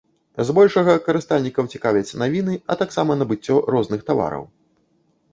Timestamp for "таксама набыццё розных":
2.79-4.01